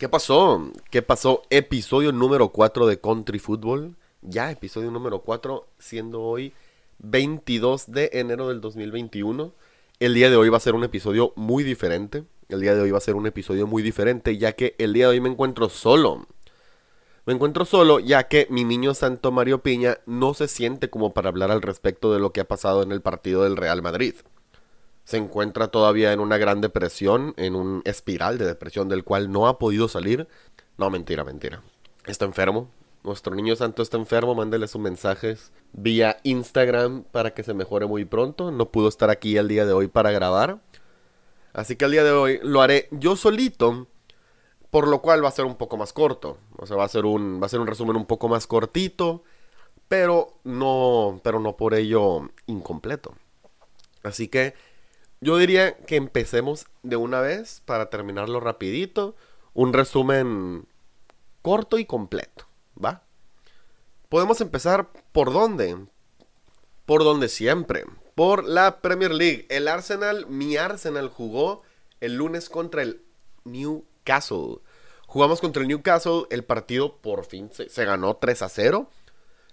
[0.00, 0.72] ¿Qué pasó?
[0.88, 1.42] ¿Qué pasó?
[1.50, 3.96] Episodio número 4 de Country Football.
[4.22, 6.54] Ya, episodio número 4, siendo hoy
[7.00, 9.52] 22 de enero del 2021.
[9.98, 12.24] El día de hoy va a ser un episodio muy diferente.
[12.48, 15.04] El día de hoy va a ser un episodio muy diferente, ya que el día
[15.04, 16.26] de hoy me encuentro solo.
[17.26, 21.28] Me encuentro solo, ya que mi niño santo Mario Piña no se siente como para
[21.28, 24.14] hablar al respecto de lo que ha pasado en el partido del Real Madrid
[25.10, 29.48] se encuentra todavía en una gran depresión, en un espiral de depresión del cual no
[29.48, 30.28] ha podido salir.
[30.78, 31.62] No, mentira, mentira.
[32.06, 32.70] Está enfermo.
[33.02, 38.04] Nuestro niño santo está enfermo, mándele sus mensajes vía Instagram para que se mejore muy
[38.04, 38.52] pronto.
[38.52, 40.60] No pudo estar aquí el día de hoy para grabar.
[41.54, 43.88] Así que el día de hoy lo haré yo solito,
[44.70, 46.38] por lo cual va a ser un poco más corto.
[46.56, 49.24] O sea, va a ser un, va a ser un resumen un poco más cortito,
[49.88, 53.16] pero no, pero no por ello incompleto.
[54.04, 54.54] Así que
[55.20, 59.14] yo diría que empecemos de una vez para terminarlo rapidito.
[59.52, 60.66] Un resumen
[61.42, 62.46] corto y completo,
[62.82, 63.02] ¿va?
[64.08, 65.76] Podemos empezar por dónde?
[66.86, 67.84] Por donde siempre.
[68.14, 69.46] Por la Premier League.
[69.50, 71.62] El Arsenal, mi Arsenal jugó
[72.00, 73.02] el lunes contra el
[73.44, 74.58] Newcastle.
[75.06, 78.88] Jugamos contra el Newcastle, el partido por fin se, se ganó 3 a 0.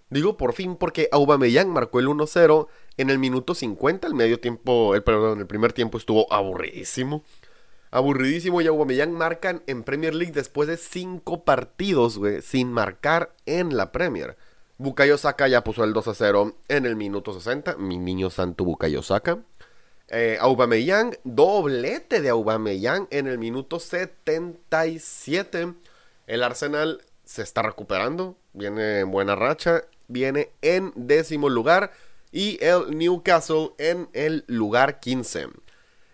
[0.10, 4.96] Digo por fin porque Aubameyang marcó el 1-0 en el minuto 50, el medio tiempo,
[4.96, 7.24] el, perdón, el primer tiempo estuvo aburridísimo.
[7.92, 13.76] Aburridísimo y Aubameyang marcan en Premier League después de 5 partidos, güey, sin marcar en
[13.76, 14.38] la Premier.
[14.78, 19.02] Bukayo Saka ya puso el 2 0 en el minuto 60, mi niño santo Bukayo
[19.02, 19.40] Saka.
[20.10, 25.74] Eh, Aubameyang, doblete de Aubameyang en el minuto 77.
[26.28, 31.92] El Arsenal se está recuperando, viene en buena racha viene en décimo lugar
[32.32, 35.48] y el Newcastle en el lugar 15.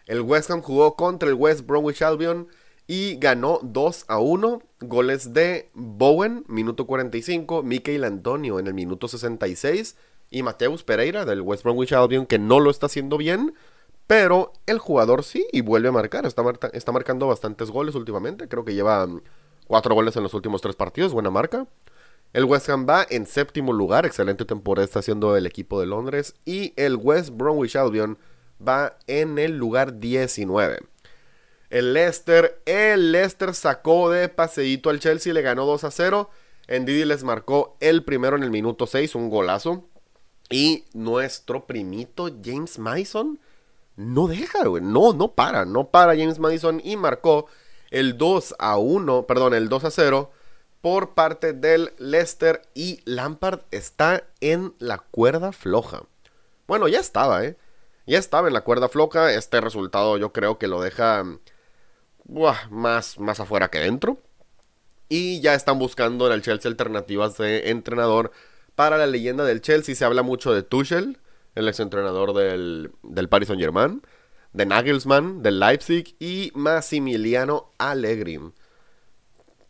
[0.06, 2.48] El West Ham jugó contra el West Bromwich Albion
[2.88, 4.62] y ganó 2 a 1.
[4.82, 9.96] Goles de Bowen, minuto 45, Mikel Antonio en el minuto 66
[10.30, 13.54] y Mateus Pereira del West Bromwich Albion que no lo está haciendo bien,
[14.08, 16.26] pero el jugador sí y vuelve a marcar.
[16.26, 16.44] Está,
[16.74, 18.50] está marcando bastantes goles últimamente.
[18.50, 19.08] Creo que lleva
[19.68, 21.68] 4 goles en los últimos 3 partidos, buena marca.
[22.34, 26.34] El West Ham va en séptimo lugar, excelente temporada está haciendo el equipo de Londres.
[26.46, 28.18] Y el West Bromwich Albion
[28.66, 30.80] va en el lugar 19.
[31.70, 36.30] El Leicester, el Leicester sacó de paseíto al Chelsea, le ganó 2 a 0.
[36.68, 39.86] Didi les marcó el primero en el minuto 6, un golazo.
[40.50, 43.40] Y nuestro primito James Madison
[43.96, 44.82] no deja, güey.
[44.84, 47.46] No, no para, no para James Madison y marcó
[47.92, 50.32] el 2 a 1, perdón, el 2 a 0
[50.84, 56.04] por parte del Leicester y Lampard está en la cuerda floja.
[56.68, 57.56] Bueno, ya estaba, ¿eh?
[58.06, 59.32] Ya estaba en la cuerda floja.
[59.32, 61.24] Este resultado yo creo que lo deja
[62.70, 64.18] más, más afuera que dentro.
[65.08, 68.34] Y ya están buscando en el Chelsea alternativas de entrenador
[68.76, 69.96] para la leyenda del Chelsea.
[69.96, 71.18] Se habla mucho de Tuchel,
[71.56, 74.02] el exentrenador del, del Paris Saint Germain,
[74.52, 78.42] de Nagelsmann, del Leipzig y Massimiliano Allegri.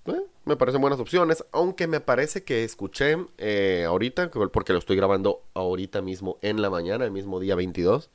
[0.07, 4.96] Eh, me parecen buenas opciones, aunque me parece que escuché eh, ahorita, porque lo estoy
[4.96, 8.09] grabando ahorita mismo en la mañana, el mismo día 22,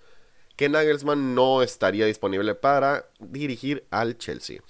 [0.56, 4.60] que Nagelsmann no estaría disponible para dirigir al Chelsea.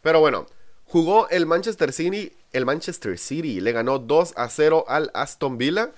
[0.00, 0.46] Pero bueno,
[0.84, 5.92] jugó el Manchester City, el Manchester City le ganó 2 a 0 al Aston Villa.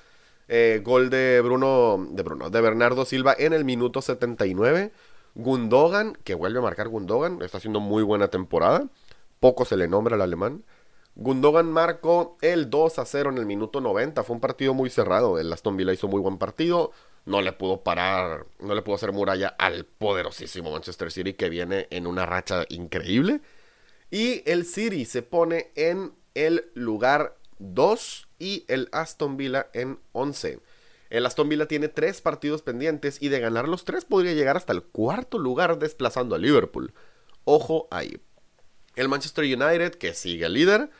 [0.48, 4.92] Eh, gol de Bruno, de Bruno, de Bernardo Silva en el minuto 79.
[5.34, 8.88] Gundogan, que vuelve a marcar Gundogan, está haciendo muy buena temporada
[9.40, 10.64] poco se le nombra al alemán.
[11.18, 14.22] Gundogan marcó el 2 a 0 en el minuto 90.
[14.22, 15.38] Fue un partido muy cerrado.
[15.38, 16.92] El Aston Villa hizo muy buen partido.
[17.24, 21.88] No le pudo parar, no le pudo hacer muralla al poderosísimo Manchester City que viene
[21.90, 23.40] en una racha increíble.
[24.10, 30.60] Y el City se pone en el lugar 2 y el Aston Villa en 11.
[31.08, 34.74] El Aston Villa tiene tres partidos pendientes y de ganar los tres podría llegar hasta
[34.74, 36.92] el cuarto lugar desplazando a Liverpool.
[37.44, 38.20] Ojo ahí.
[38.96, 40.90] El Manchester United, que sigue líder,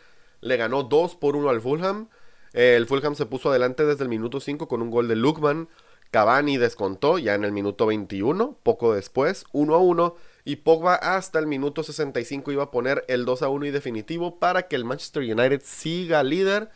[0.41, 2.09] le ganó 2 por 1 al Fulham.
[2.53, 5.69] El Fulham se puso adelante desde el minuto 5 con un gol de Lukman.
[6.11, 10.17] Cavani descontó ya en el minuto 21, poco después, 1 a 1.
[10.45, 14.39] Y Pogba hasta el minuto 65 iba a poner el 2 a 1 y definitivo
[14.39, 16.71] para que el Manchester United siga líder.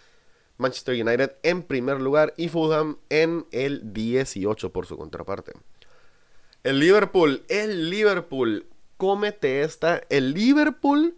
[0.58, 5.52] Manchester United en primer lugar y Fulham en el 18 por su contraparte.
[6.62, 8.66] El Liverpool, el Liverpool,
[8.98, 10.02] cómete esta.
[10.10, 11.14] El Liverpool,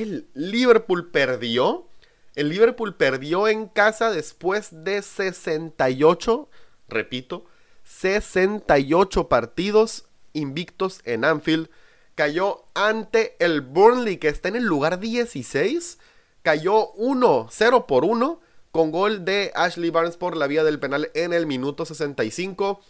[0.00, 1.86] el Liverpool perdió.
[2.34, 6.48] El Liverpool perdió en casa después de 68,
[6.88, 7.44] repito,
[7.84, 11.68] 68 partidos invictos en Anfield.
[12.14, 15.98] Cayó ante el Burnley, que está en el lugar 16.
[16.42, 18.40] Cayó 1, 0 por 1,
[18.70, 22.80] con gol de Ashley Barnes por la vía del penal en el minuto 65.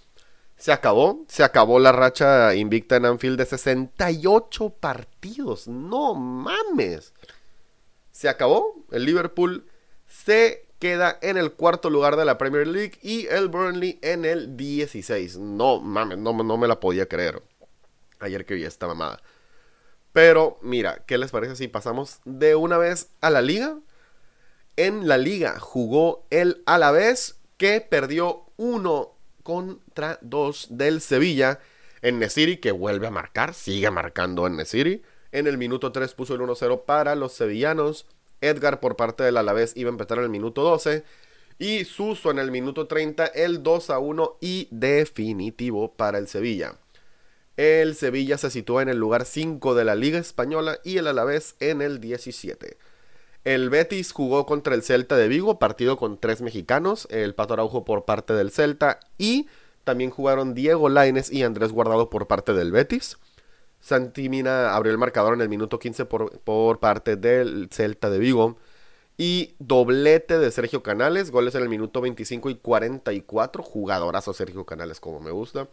[0.62, 5.66] Se acabó, se acabó la racha invicta en Anfield de 68 partidos.
[5.66, 7.14] No mames.
[8.12, 8.76] Se acabó.
[8.92, 9.66] El Liverpool
[10.06, 14.56] se queda en el cuarto lugar de la Premier League y el Burnley en el
[14.56, 15.38] 16.
[15.38, 17.42] No mames, no, me la podía creer.
[18.20, 19.20] Ayer que vi esta mamada.
[20.12, 23.80] Pero mira, ¿qué les parece si pasamos de una vez a la liga?
[24.76, 31.60] En la liga jugó el Alavés que perdió 1 contra 2 del Sevilla.
[32.02, 35.02] En Nesiri que vuelve a marcar, sigue marcando en Nesiri.
[35.30, 38.06] En el minuto 3 puso el 1-0 para los sevillanos.
[38.40, 41.04] Edgar por parte del Alavés iba a empezar en el minuto 12.
[41.58, 46.76] Y Suso en el minuto 30, el 2 a 1 y definitivo para el Sevilla.
[47.56, 51.54] El Sevilla se sitúa en el lugar 5 de la Liga Española y el Alavés
[51.60, 52.78] en el 17.
[53.44, 57.84] El Betis jugó contra el Celta de Vigo, partido con tres mexicanos, el Pato Araujo
[57.84, 59.48] por parte del Celta y
[59.84, 63.18] también jugaron Diego Laines y Andrés Guardado por parte del Betis.
[63.80, 68.56] Santimina abrió el marcador en el minuto 15 por, por, parte del Celta de Vigo.
[69.18, 73.62] Y doblete de Sergio Canales, goles en el minuto 25 y 44.
[73.62, 75.68] Jugadorazo Sergio Canales, como me gusta.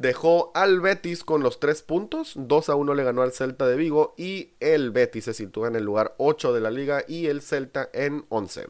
[0.00, 2.32] Dejó al Betis con los tres puntos.
[2.36, 4.14] 2 a 1 le ganó al Celta de Vigo.
[4.16, 7.90] Y el Betis se sitúa en el lugar 8 de la liga y el Celta
[7.92, 8.68] en 11.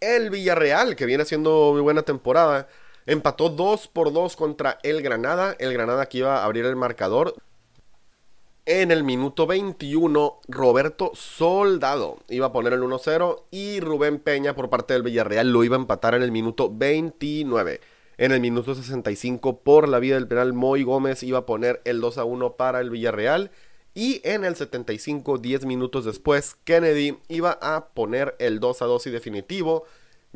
[0.00, 2.68] El Villarreal, que viene haciendo muy buena temporada
[3.08, 5.56] Empató 2 por 2 contra el Granada.
[5.58, 7.34] El Granada que iba a abrir el marcador.
[8.66, 14.68] En el minuto 21, Roberto Soldado iba a poner el 1-0 y Rubén Peña por
[14.68, 17.80] parte del Villarreal lo iba a empatar en el minuto 29.
[18.18, 22.02] En el minuto 65, por la vía del penal, Moy Gómez iba a poner el
[22.02, 23.50] 2-1 para el Villarreal.
[23.94, 29.84] Y en el 75, 10 minutos después, Kennedy iba a poner el 2-2 y definitivo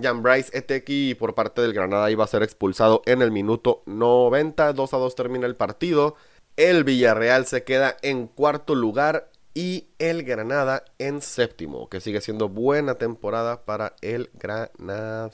[0.00, 4.73] Jan Bryce Eteki por parte del Granada iba a ser expulsado en el minuto 90.
[4.73, 6.17] 2 a 2 termina el partido.
[6.56, 12.49] El Villarreal se queda en cuarto lugar y el Granada en séptimo, que sigue siendo
[12.49, 15.31] buena temporada para el Granada.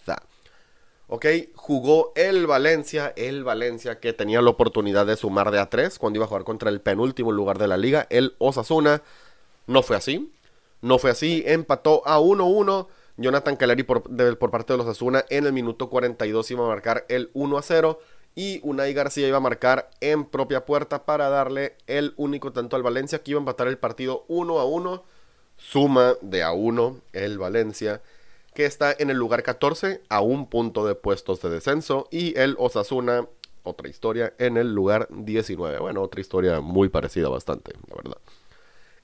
[1.11, 5.99] Ok, jugó el Valencia, el Valencia que tenía la oportunidad de sumar de a 3
[5.99, 9.03] cuando iba a jugar contra el penúltimo lugar de la liga, el Osasuna.
[9.67, 10.31] No fue así,
[10.83, 14.03] no fue así, empató a 1-1 Jonathan Caleri por,
[14.39, 17.63] por parte de los Asuna en el minuto 42 iba a marcar el 1 a
[17.63, 17.99] 0
[18.37, 22.85] y Unai García iba a marcar en propia puerta para darle el único tanto al
[22.85, 25.05] Valencia que iba a empatar el partido 1 a 1.
[25.57, 28.01] Suma de a 1 el Valencia
[28.59, 32.57] que está en el lugar 14 a un punto de puestos de descenso y el
[32.59, 33.29] Osasuna,
[33.63, 35.79] otra historia, en el lugar 19.
[35.79, 38.19] Bueno, otra historia muy parecida bastante, la verdad.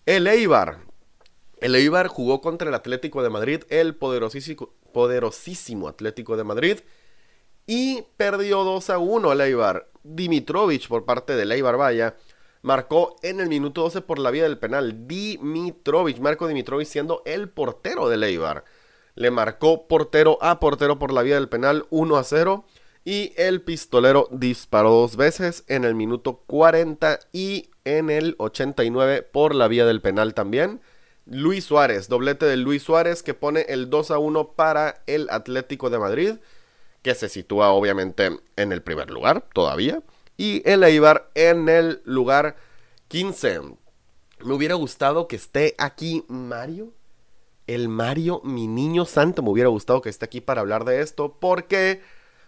[0.06, 0.80] El Eibar
[1.60, 6.78] el Eibar jugó contra el Atlético de Madrid, el poderosísimo, poderosísimo Atlético de Madrid,
[7.64, 9.88] y perdió 2 a 1 el Eibar.
[10.02, 12.16] Dimitrovich, por parte del Eibar Vaya,
[12.62, 15.06] marcó en el minuto 12 por la vía del penal.
[15.06, 18.64] Dimitrovich, Marco Dimitrovich siendo el portero del Eibar.
[19.14, 22.64] Le marcó portero a portero por la vía del penal 1 a 0.
[23.04, 29.54] Y el pistolero disparó dos veces en el minuto 40 y en el 89 por
[29.54, 30.80] la vía del penal también.
[31.26, 35.88] Luis Suárez, doblete de Luis Suárez que pone el 2 a 1 para el Atlético
[35.88, 36.34] de Madrid,
[37.02, 40.02] que se sitúa obviamente en el primer lugar todavía,
[40.36, 42.56] y el Eibar en el lugar
[43.08, 43.60] 15.
[44.40, 46.92] Me hubiera gustado que esté aquí Mario,
[47.66, 51.36] el Mario, mi niño santo, me hubiera gustado que esté aquí para hablar de esto,
[51.40, 52.02] porque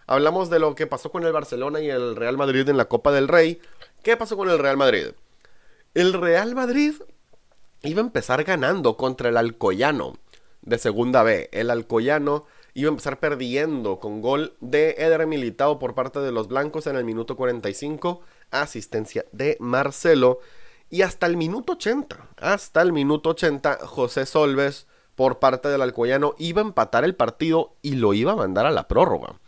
[0.07, 3.13] hablamos de lo que pasó con el Barcelona y el Real Madrid en la Copa
[3.13, 3.61] del Rey.
[4.03, 5.09] ¿Qué pasó con el Real Madrid?
[5.95, 6.95] El Real Madrid
[7.83, 10.15] iba a empezar ganando contra el Alcoyano
[10.63, 11.49] de segunda B.
[11.53, 12.45] El Alcoyano
[12.75, 16.97] iba a empezar perdiendo con gol de Eder Militao por parte de los blancos en
[16.97, 18.21] el minuto 45,
[18.51, 20.41] asistencia de Marcelo.
[20.91, 26.35] Y hasta el minuto 80, hasta el minuto 80, José Solves por parte del Alcoyano
[26.39, 29.41] iba a empatar el partido y lo iba a mandar a la prórroga.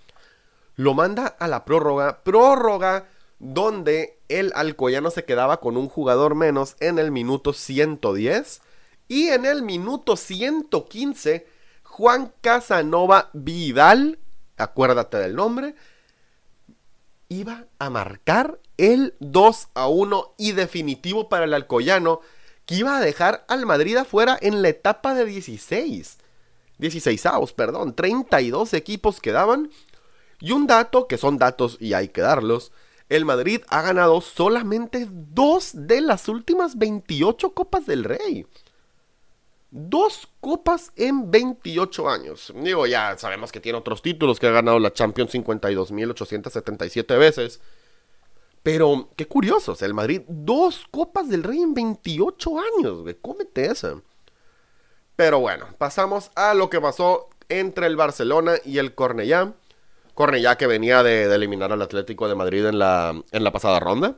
[0.75, 3.07] Lo manda a la prórroga, prórroga
[3.39, 8.63] donde el Alcoyano se quedaba con un jugador menos en el minuto 110
[9.07, 11.47] y en el minuto 115
[11.83, 14.19] Juan Casanova Vidal,
[14.57, 15.75] acuérdate del nombre,
[17.29, 22.21] iba a marcar el 2 a 1 y definitivo para el Alcoyano,
[22.69, 26.19] que iba a dejar al Madrid afuera en la etapa de 16.
[26.77, 29.71] 16 avos, perdón, 32 equipos quedaban.
[30.39, 32.71] Y un dato, que son datos y hay que darlos,
[33.09, 38.47] el Madrid ha ganado solamente dos de las últimas 28 Copas del Rey.
[39.71, 42.53] Dos copas en 28 años.
[42.55, 47.61] Digo, ya sabemos que tiene otros títulos, que ha ganado la Champions 52.877 veces.
[48.69, 53.15] Pero qué curioso, el Madrid, dos copas del Rey en 28 años, güey.
[53.15, 54.03] Cómete esa.
[55.17, 59.55] Pero bueno, pasamos a lo que pasó entre el Barcelona y el Cornellá.
[60.13, 63.81] Cornellá que venía de, de eliminar al Atlético de Madrid en la, en la pasada
[63.81, 64.17] ronda.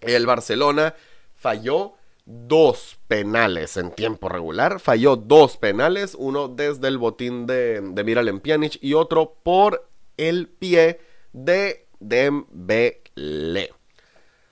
[0.00, 0.94] El Barcelona
[1.34, 4.80] falló dos penales en tiempo regular.
[4.80, 10.48] Falló dos penales, uno desde el botín de, de Miralem Pjanic y otro por el
[10.48, 10.98] pie
[11.34, 13.05] de Dembélé.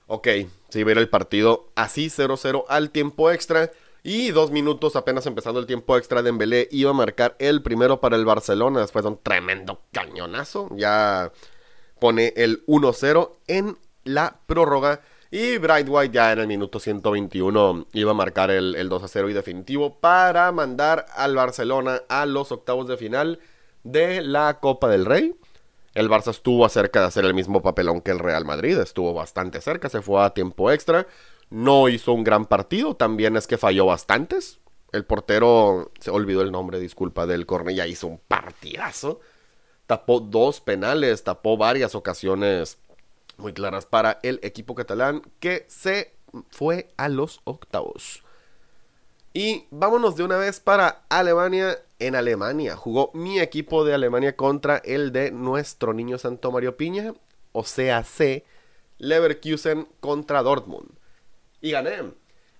[0.07, 0.27] Ok,
[0.69, 3.71] se iba a el partido así 0-0 al tiempo extra.
[4.03, 8.15] Y dos minutos apenas empezando el tiempo extra, Dembélé iba a marcar el primero para
[8.15, 10.69] el Barcelona después de un tremendo cañonazo.
[10.75, 11.31] Ya
[11.99, 15.01] pone el 1-0 en la prórroga.
[15.31, 19.07] Y Bright White ya en el minuto 121 iba a marcar el, el 2 a
[19.07, 23.39] 0 y definitivo para mandar al Barcelona a los octavos de final
[23.83, 25.35] de la Copa del Rey.
[25.95, 29.61] El Barça estuvo cerca de hacer el mismo papelón que el Real Madrid, estuvo bastante
[29.61, 31.07] cerca, se fue a tiempo extra.
[31.49, 34.59] No hizo un gran partido, también es que falló bastantes.
[34.91, 39.21] El portero, se olvidó el nombre, disculpa, del Cornella, hizo un partidazo.
[39.87, 42.77] Tapó dos penales, tapó varias ocasiones
[43.37, 46.13] muy claras para el equipo catalán que se
[46.49, 48.21] fue a los octavos.
[49.33, 51.77] Y vámonos de una vez para Alemania.
[51.99, 57.13] En Alemania jugó mi equipo de Alemania contra el de nuestro niño Santo Mario Piña,
[57.53, 58.43] o sea, C,
[58.97, 60.89] Leverkusen contra Dortmund.
[61.61, 62.11] Y gané.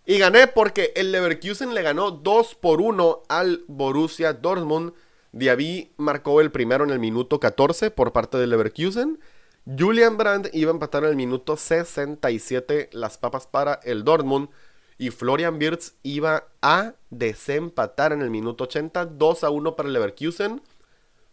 [0.06, 4.94] Y gané porque el Leverkusen le ganó 2 por 1 al Borussia Dortmund.
[5.32, 9.20] Diaby marcó el primero en el minuto 14 por parte del Leverkusen.
[9.66, 14.50] Julian Brandt iba a empatar en el minuto 67 las papas para el Dortmund.
[14.98, 20.62] Y Florian Wirtz iba a desempatar en el minuto 80, 2 a 1 para Leverkusen.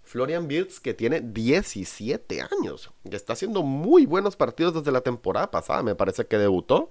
[0.02, 5.50] Florian Wirtz que tiene 17 años, que está haciendo muy buenos partidos desde la temporada
[5.50, 6.90] pasada, me parece que debutó.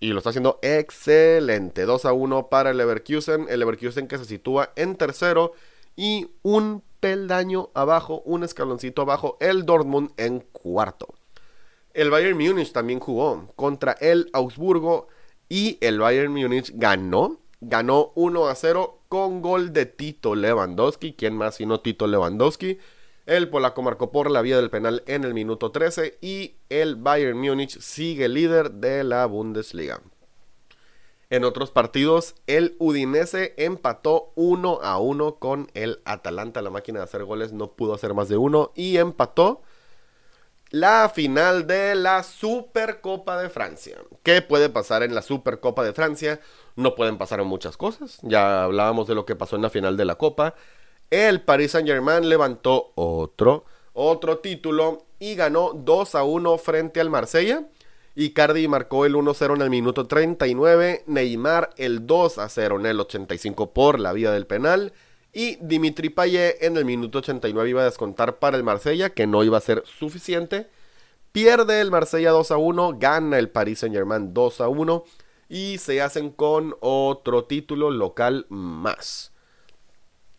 [0.00, 4.26] Y lo está haciendo excelente, 2 a 1 para el Leverkusen, el Leverkusen que se
[4.26, 5.52] sitúa en tercero
[5.96, 11.14] y un peldaño abajo, un escaloncito abajo, el Dortmund en cuarto.
[11.94, 15.08] El Bayern Múnich también jugó contra el Augsburgo
[15.48, 17.40] y el Bayern Múnich ganó.
[17.60, 21.14] Ganó 1 a 0 con gol de Tito Lewandowski.
[21.14, 22.78] ¿Quién más sino Tito Lewandowski?
[23.26, 27.38] El polaco marcó por la vía del penal en el minuto 13 y el Bayern
[27.38, 30.02] Múnich sigue líder de la Bundesliga.
[31.30, 36.60] En otros partidos, el Udinese empató 1 a 1 con el Atalanta.
[36.60, 39.62] La máquina de hacer goles no pudo hacer más de uno y empató
[40.74, 43.96] la final de la Supercopa de Francia.
[44.24, 46.40] ¿Qué puede pasar en la Supercopa de Francia?
[46.74, 48.18] No pueden pasar muchas cosas.
[48.22, 50.56] Ya hablábamos de lo que pasó en la final de la Copa.
[51.10, 57.68] El Paris Saint-Germain levantó otro, otro título y ganó 2 a 1 frente al Marsella.
[58.16, 62.98] Icardi marcó el 1-0 en el minuto 39, Neymar el 2 a 0 en el
[62.98, 64.92] 85 por la vía del penal
[65.34, 69.42] y Dimitri Payet en el minuto 89 iba a descontar para el Marsella, que no
[69.42, 70.70] iba a ser suficiente.
[71.32, 75.04] Pierde el Marsella 2 a 1, gana el Paris Saint-Germain 2 a 1
[75.48, 79.32] y se hacen con otro título local más.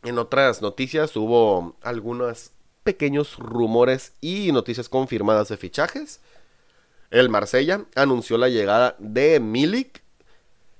[0.03, 2.51] En otras noticias hubo algunos
[2.83, 6.21] pequeños rumores y noticias confirmadas de fichajes.
[7.11, 10.04] El Marsella anunció la llegada de Milik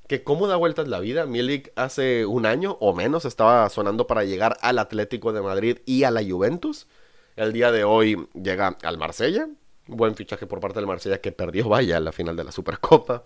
[0.07, 1.25] que cómo da vueltas la vida.
[1.25, 6.03] Milik hace un año o menos estaba sonando para llegar al Atlético de Madrid y
[6.03, 6.87] a la Juventus.
[7.35, 9.47] El día de hoy llega al Marsella.
[9.87, 13.23] Buen fichaje por parte del Marsella que perdió, vaya, la final de la Supercopa.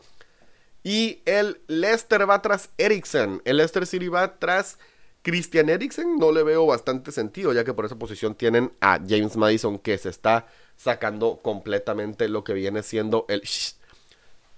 [0.83, 3.41] Y el Leicester va tras Eriksen.
[3.45, 4.79] El Leicester City va tras
[5.21, 6.17] Christian Eriksen.
[6.17, 9.97] No le veo bastante sentido, ya que por esa posición tienen a James Madison que
[9.97, 13.43] se está sacando completamente lo que viene siendo el...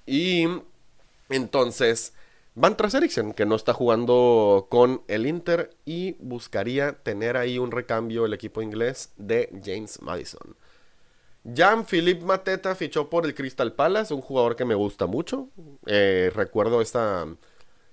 [0.06, 0.48] Y
[1.32, 2.14] entonces,
[2.56, 7.72] van tras Eriksen, que no está jugando con el Inter y buscaría tener ahí un
[7.72, 10.56] recambio el equipo inglés de James Madison.
[11.44, 15.50] Jean-Philippe Mateta fichó por el Crystal Palace, un jugador que me gusta mucho.
[15.88, 17.26] Eh, recuerdo esta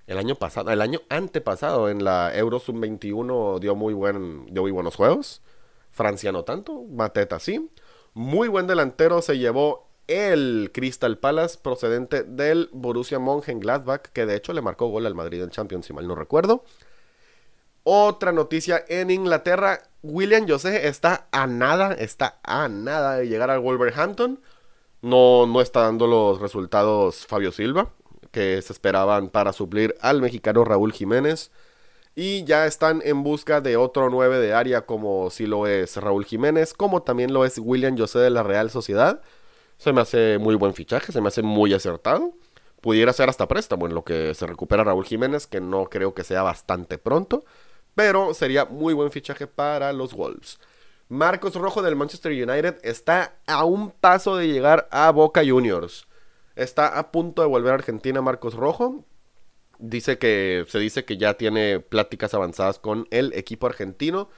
[0.07, 4.63] el año pasado, el año antepasado en la Euro Sub 21 dio muy buen dio
[4.63, 5.43] muy buenos juegos.
[5.91, 7.71] Francia no tanto, Mateta sí.
[8.15, 14.53] Muy buen delantero se llevó el Crystal Palace procedente del Borussia Mönchengladbach, que de hecho
[14.53, 16.65] le marcó gol al Madrid en Champions, si mal no recuerdo.
[17.85, 23.61] Otra noticia en Inglaterra, William José está a nada, está a nada de llegar al
[23.61, 24.41] Wolverhampton.
[25.01, 27.93] No, no está dando los resultados Fabio Silva,
[28.31, 31.51] que se esperaban para suplir al mexicano Raúl Jiménez.
[32.15, 36.25] Y ya están en busca de otro 9 de área como si lo es Raúl
[36.25, 39.23] Jiménez, como también lo es William José de la Real Sociedad.
[39.79, 42.35] Se me hace muy buen fichaje, se me hace muy acertado.
[42.81, 46.25] Pudiera ser hasta préstamo en lo que se recupera Raúl Jiménez, que no creo que
[46.25, 47.45] sea bastante pronto.
[47.95, 50.59] Pero sería muy buen fichaje para los Wolves.
[51.09, 56.07] Marcos Rojo del Manchester United está a un paso de llegar a Boca Juniors.
[56.57, 59.05] Está a punto de volver a Argentina Marcos Rojo.
[59.79, 64.29] Dice que se dice que ya tiene pláticas avanzadas con el equipo argentino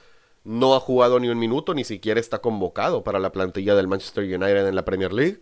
[0.43, 4.23] no ha jugado ni un minuto, ni siquiera está convocado para la plantilla del Manchester
[4.23, 5.39] United en la Premier League.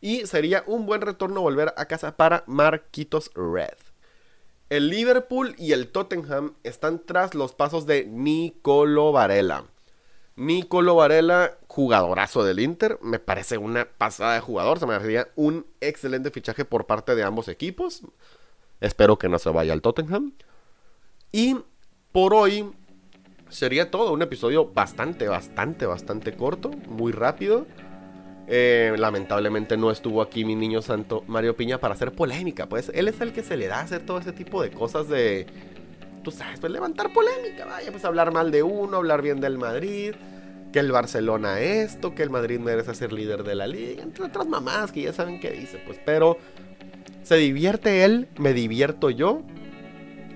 [0.00, 3.76] Y sería un buen retorno volver a casa para Marquitos Red.
[4.70, 9.64] El Liverpool y el Tottenham están tras los pasos de Nicolo Varela.
[10.36, 15.66] Nicolo Varela, jugadorazo del Inter, me parece una pasada de jugador, se me haría un
[15.80, 18.02] excelente fichaje por parte de ambos equipos.
[18.80, 20.32] Espero que no se vaya al Tottenham.
[21.30, 21.58] Y
[22.12, 22.72] por hoy
[23.50, 24.12] sería todo.
[24.12, 27.66] Un episodio bastante, bastante, bastante corto, muy rápido.
[28.52, 32.68] Eh, lamentablemente no estuvo aquí mi niño santo Mario Piña para hacer polémica.
[32.68, 35.08] Pues él es el que se le da a hacer todo ese tipo de cosas
[35.08, 35.46] de.
[36.24, 40.14] Tú sabes, pues levantar polémica, vaya, pues hablar mal de uno, hablar bien del Madrid,
[40.70, 44.46] que el Barcelona esto, que el Madrid merece ser líder de la liga, entre otras
[44.46, 46.36] mamás que ya saben qué dice, pues, pero
[47.22, 49.42] se divierte él, me divierto yo,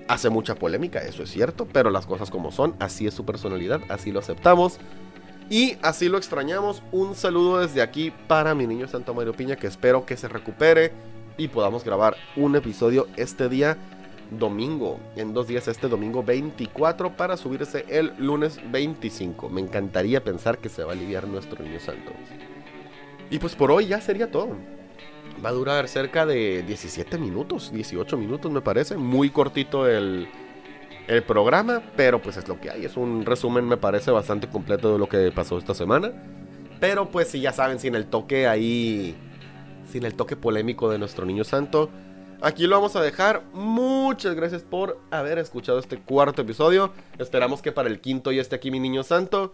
[0.07, 3.81] Hace mucha polémica, eso es cierto, pero las cosas como son, así es su personalidad,
[3.89, 4.79] así lo aceptamos.
[5.49, 6.81] Y así lo extrañamos.
[6.91, 10.91] Un saludo desde aquí para mi niño Santo Mario Piña, que espero que se recupere
[11.37, 13.77] y podamos grabar un episodio este día
[14.31, 19.49] domingo, en dos días este domingo 24 para subirse el lunes 25.
[19.49, 22.11] Me encantaría pensar que se va a aliviar nuestro niño santo.
[23.29, 24.55] Y pues por hoy ya sería todo.
[25.43, 28.97] Va a durar cerca de 17 minutos, 18 minutos me parece.
[28.97, 30.27] Muy cortito el,
[31.07, 32.85] el programa, pero pues es lo que hay.
[32.85, 36.11] Es un resumen, me parece, bastante completo de lo que pasó esta semana.
[36.79, 39.15] Pero pues si ya saben, sin el toque ahí,
[39.91, 41.89] sin el toque polémico de nuestro niño santo.
[42.41, 43.43] Aquí lo vamos a dejar.
[43.53, 46.91] Muchas gracias por haber escuchado este cuarto episodio.
[47.17, 49.53] Esperamos que para el quinto ya esté aquí mi niño santo.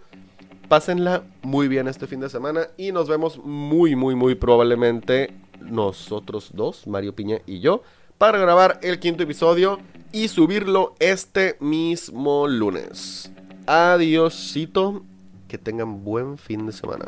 [0.68, 6.52] Pásenla muy bien este fin de semana y nos vemos muy, muy, muy probablemente nosotros
[6.54, 7.84] dos, Mario Piña y yo,
[8.18, 9.80] para grabar el quinto episodio
[10.12, 13.32] y subirlo este mismo lunes.
[13.66, 15.04] Adiósito,
[15.48, 17.06] que tengan buen fin de semana.